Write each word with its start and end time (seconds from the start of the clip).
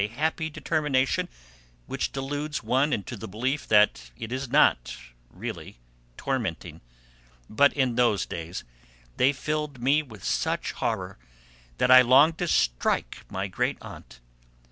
happy 0.15 0.49
determination 0.49 1.29
which 1.85 2.11
deludes 2.11 2.63
one 2.63 2.91
into 2.91 3.15
the 3.15 3.27
belief 3.27 3.67
that 3.67 4.09
it 4.17 4.31
is 4.31 4.49
not, 4.49 4.97
really, 5.29 5.77
tormenting; 6.17 6.81
but 7.47 7.71
in 7.73 7.93
those 7.93 8.25
days 8.25 8.63
they 9.17 9.31
filled 9.31 9.79
me 9.79 10.01
with 10.01 10.23
such 10.23 10.71
horror 10.71 11.19
that 11.77 11.91
I 11.91 12.01
longed 12.01 12.39
to 12.39 12.47
strike 12.47 13.19
my 13.29 13.47
great 13.47 13.77
aunt. 13.79 14.19